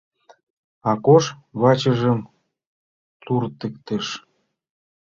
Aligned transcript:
Акош 0.91 1.25
вачыжым 1.61 2.19
туртыктыш. 3.25 4.05